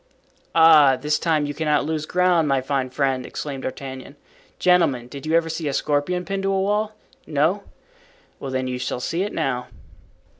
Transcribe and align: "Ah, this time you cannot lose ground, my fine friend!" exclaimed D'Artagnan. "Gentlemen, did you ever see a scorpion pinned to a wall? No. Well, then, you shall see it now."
"Ah, 0.55 0.95
this 0.95 1.19
time 1.19 1.45
you 1.45 1.53
cannot 1.53 1.85
lose 1.85 2.07
ground, 2.07 2.47
my 2.47 2.59
fine 2.59 2.89
friend!" 2.89 3.23
exclaimed 3.23 3.61
D'Artagnan. 3.61 4.15
"Gentlemen, 4.57 5.07
did 5.07 5.27
you 5.27 5.35
ever 5.35 5.47
see 5.47 5.67
a 5.67 5.73
scorpion 5.73 6.25
pinned 6.25 6.41
to 6.41 6.51
a 6.51 6.59
wall? 6.59 6.93
No. 7.27 7.65
Well, 8.39 8.49
then, 8.49 8.65
you 8.67 8.79
shall 8.79 8.99
see 8.99 9.21
it 9.21 9.31
now." 9.31 9.67